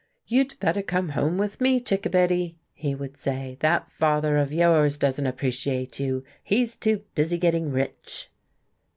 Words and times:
"You'd 0.25 0.59
better 0.59 0.81
come 0.81 1.09
home 1.09 1.37
with 1.37 1.61
me, 1.61 1.79
Chickabiddy," 1.79 2.55
he 2.73 2.95
would 2.95 3.17
say, 3.17 3.57
"that 3.59 3.91
father 3.91 4.39
of 4.39 4.51
yours 4.51 4.97
doesn't 4.97 5.27
appreciate 5.27 5.99
you. 5.99 6.23
He's 6.43 6.75
too 6.75 7.03
busy 7.13 7.37
getting 7.37 7.69
rich." 7.69 8.31